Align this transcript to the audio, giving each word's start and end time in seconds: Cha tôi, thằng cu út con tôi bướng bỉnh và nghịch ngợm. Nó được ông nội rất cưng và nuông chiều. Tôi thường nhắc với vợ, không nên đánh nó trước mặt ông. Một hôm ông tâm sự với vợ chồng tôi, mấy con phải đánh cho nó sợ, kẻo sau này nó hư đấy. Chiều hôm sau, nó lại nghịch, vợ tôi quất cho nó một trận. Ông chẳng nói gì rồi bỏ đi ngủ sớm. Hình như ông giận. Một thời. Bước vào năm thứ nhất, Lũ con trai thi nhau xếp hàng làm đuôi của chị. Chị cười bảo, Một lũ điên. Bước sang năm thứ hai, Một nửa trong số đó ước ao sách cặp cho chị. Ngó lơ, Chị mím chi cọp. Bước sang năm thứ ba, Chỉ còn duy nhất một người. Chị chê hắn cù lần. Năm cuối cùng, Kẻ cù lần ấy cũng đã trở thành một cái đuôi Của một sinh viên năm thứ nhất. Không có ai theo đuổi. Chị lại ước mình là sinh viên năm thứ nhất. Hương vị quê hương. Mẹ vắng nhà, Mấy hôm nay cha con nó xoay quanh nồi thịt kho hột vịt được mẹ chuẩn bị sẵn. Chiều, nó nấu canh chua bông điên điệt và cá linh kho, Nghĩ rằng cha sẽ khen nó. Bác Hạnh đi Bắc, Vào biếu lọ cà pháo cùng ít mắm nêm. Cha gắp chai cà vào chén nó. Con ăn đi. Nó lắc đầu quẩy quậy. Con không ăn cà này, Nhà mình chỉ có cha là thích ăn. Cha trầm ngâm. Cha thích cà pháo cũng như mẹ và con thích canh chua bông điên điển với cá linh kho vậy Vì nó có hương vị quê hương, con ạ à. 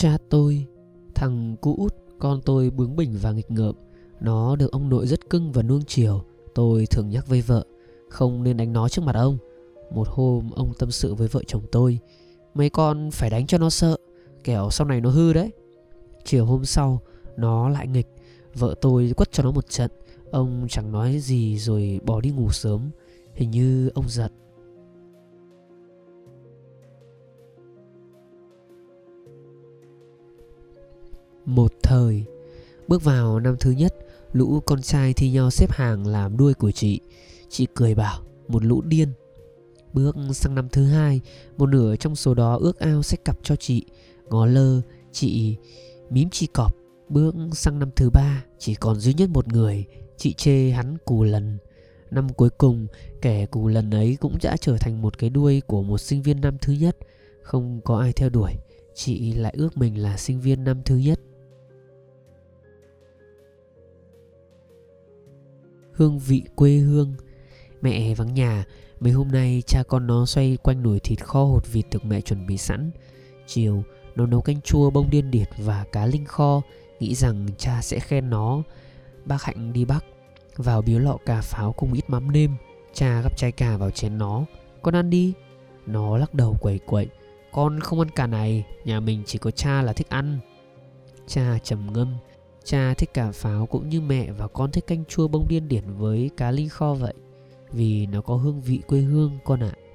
Cha 0.00 0.18
tôi, 0.28 0.66
thằng 1.14 1.56
cu 1.60 1.76
út 1.76 1.94
con 2.18 2.40
tôi 2.44 2.70
bướng 2.70 2.96
bỉnh 2.96 3.18
và 3.22 3.32
nghịch 3.32 3.50
ngợm. 3.50 3.74
Nó 4.20 4.56
được 4.56 4.72
ông 4.72 4.88
nội 4.88 5.06
rất 5.06 5.30
cưng 5.30 5.52
và 5.52 5.62
nuông 5.62 5.82
chiều. 5.86 6.22
Tôi 6.54 6.86
thường 6.86 7.10
nhắc 7.10 7.28
với 7.28 7.40
vợ, 7.40 7.64
không 8.08 8.42
nên 8.42 8.56
đánh 8.56 8.72
nó 8.72 8.88
trước 8.88 9.02
mặt 9.02 9.14
ông. 9.14 9.38
Một 9.94 10.08
hôm 10.08 10.50
ông 10.50 10.72
tâm 10.78 10.90
sự 10.90 11.14
với 11.14 11.28
vợ 11.28 11.42
chồng 11.46 11.62
tôi, 11.72 11.98
mấy 12.54 12.70
con 12.70 13.10
phải 13.10 13.30
đánh 13.30 13.46
cho 13.46 13.58
nó 13.58 13.70
sợ, 13.70 13.96
kẻo 14.44 14.70
sau 14.70 14.86
này 14.86 15.00
nó 15.00 15.10
hư 15.10 15.32
đấy. 15.32 15.50
Chiều 16.24 16.44
hôm 16.44 16.64
sau, 16.64 17.00
nó 17.36 17.68
lại 17.68 17.88
nghịch, 17.88 18.08
vợ 18.54 18.74
tôi 18.80 19.12
quất 19.16 19.32
cho 19.32 19.42
nó 19.42 19.50
một 19.50 19.68
trận. 19.68 19.90
Ông 20.30 20.66
chẳng 20.68 20.92
nói 20.92 21.18
gì 21.18 21.58
rồi 21.58 22.00
bỏ 22.04 22.20
đi 22.20 22.30
ngủ 22.30 22.50
sớm. 22.50 22.90
Hình 23.34 23.50
như 23.50 23.90
ông 23.94 24.08
giận. 24.08 24.32
Một 31.44 31.72
thời. 31.82 32.24
Bước 32.88 33.04
vào 33.04 33.40
năm 33.40 33.56
thứ 33.60 33.70
nhất, 33.70 33.94
Lũ 34.32 34.60
con 34.66 34.82
trai 34.82 35.12
thi 35.12 35.30
nhau 35.30 35.50
xếp 35.50 35.70
hàng 35.70 36.06
làm 36.06 36.36
đuôi 36.36 36.54
của 36.54 36.70
chị. 36.70 37.00
Chị 37.48 37.66
cười 37.74 37.94
bảo, 37.94 38.22
Một 38.48 38.64
lũ 38.64 38.82
điên. 38.82 39.08
Bước 39.92 40.16
sang 40.32 40.54
năm 40.54 40.68
thứ 40.68 40.84
hai, 40.84 41.20
Một 41.56 41.66
nửa 41.66 41.96
trong 41.96 42.16
số 42.16 42.34
đó 42.34 42.58
ước 42.60 42.78
ao 42.78 43.02
sách 43.02 43.24
cặp 43.24 43.38
cho 43.42 43.56
chị. 43.56 43.84
Ngó 44.28 44.46
lơ, 44.46 44.80
Chị 45.12 45.56
mím 46.10 46.30
chi 46.30 46.46
cọp. 46.46 46.76
Bước 47.08 47.34
sang 47.52 47.78
năm 47.78 47.90
thứ 47.96 48.10
ba, 48.10 48.44
Chỉ 48.58 48.74
còn 48.74 49.00
duy 49.00 49.14
nhất 49.14 49.30
một 49.30 49.48
người. 49.48 49.84
Chị 50.16 50.32
chê 50.32 50.70
hắn 50.70 50.96
cù 51.04 51.22
lần. 51.22 51.58
Năm 52.10 52.28
cuối 52.28 52.50
cùng, 52.50 52.86
Kẻ 53.22 53.46
cù 53.46 53.68
lần 53.68 53.90
ấy 53.90 54.16
cũng 54.20 54.36
đã 54.42 54.56
trở 54.56 54.76
thành 54.80 55.02
một 55.02 55.18
cái 55.18 55.30
đuôi 55.30 55.62
Của 55.66 55.82
một 55.82 55.98
sinh 55.98 56.22
viên 56.22 56.40
năm 56.40 56.56
thứ 56.60 56.72
nhất. 56.72 56.96
Không 57.42 57.80
có 57.84 57.98
ai 57.98 58.12
theo 58.12 58.28
đuổi. 58.28 58.52
Chị 58.94 59.32
lại 59.32 59.54
ước 59.56 59.76
mình 59.76 60.02
là 60.02 60.16
sinh 60.16 60.40
viên 60.40 60.64
năm 60.64 60.82
thứ 60.84 60.96
nhất. 60.96 61.20
Hương 66.00 66.18
vị 66.18 66.42
quê 66.54 66.72
hương. 66.72 67.14
Mẹ 67.82 68.14
vắng 68.14 68.34
nhà, 68.34 68.64
Mấy 69.00 69.12
hôm 69.12 69.28
nay 69.28 69.62
cha 69.66 69.82
con 69.82 70.06
nó 70.06 70.26
xoay 70.26 70.58
quanh 70.62 70.82
nồi 70.82 71.00
thịt 71.00 71.24
kho 71.24 71.44
hột 71.44 71.72
vịt 71.72 71.86
được 71.90 72.04
mẹ 72.04 72.20
chuẩn 72.20 72.46
bị 72.46 72.56
sẵn. 72.56 72.90
Chiều, 73.46 73.82
nó 74.16 74.26
nấu 74.26 74.40
canh 74.40 74.60
chua 74.60 74.90
bông 74.90 75.10
điên 75.10 75.30
điệt 75.30 75.48
và 75.58 75.84
cá 75.92 76.06
linh 76.06 76.24
kho, 76.24 76.62
Nghĩ 77.00 77.14
rằng 77.14 77.46
cha 77.58 77.82
sẽ 77.82 78.00
khen 78.00 78.30
nó. 78.30 78.62
Bác 79.24 79.42
Hạnh 79.42 79.72
đi 79.72 79.84
Bắc, 79.84 80.04
Vào 80.56 80.82
biếu 80.82 80.98
lọ 80.98 81.16
cà 81.26 81.40
pháo 81.40 81.72
cùng 81.72 81.92
ít 81.92 82.10
mắm 82.10 82.32
nêm. 82.32 82.50
Cha 82.92 83.20
gắp 83.22 83.36
chai 83.36 83.52
cà 83.52 83.76
vào 83.76 83.90
chén 83.90 84.18
nó. 84.18 84.44
Con 84.82 84.94
ăn 84.94 85.10
đi. 85.10 85.32
Nó 85.86 86.18
lắc 86.18 86.34
đầu 86.34 86.56
quẩy 86.60 86.78
quậy. 86.78 87.08
Con 87.52 87.80
không 87.80 88.00
ăn 88.00 88.10
cà 88.10 88.26
này, 88.26 88.64
Nhà 88.84 89.00
mình 89.00 89.22
chỉ 89.26 89.38
có 89.38 89.50
cha 89.50 89.82
là 89.82 89.92
thích 89.92 90.08
ăn. 90.08 90.38
Cha 91.26 91.58
trầm 91.62 91.92
ngâm. 91.92 92.16
Cha 92.64 92.94
thích 92.94 93.14
cà 93.14 93.32
pháo 93.32 93.66
cũng 93.66 93.88
như 93.88 94.00
mẹ 94.00 94.32
và 94.32 94.48
con 94.48 94.70
thích 94.70 94.86
canh 94.86 95.04
chua 95.04 95.28
bông 95.28 95.48
điên 95.48 95.68
điển 95.68 95.84
với 95.98 96.30
cá 96.36 96.50
linh 96.50 96.68
kho 96.68 96.94
vậy 96.94 97.14
Vì 97.72 98.06
nó 98.06 98.20
có 98.20 98.36
hương 98.36 98.60
vị 98.60 98.80
quê 98.86 99.00
hương, 99.00 99.38
con 99.44 99.62
ạ 99.62 99.72
à. 99.72 99.89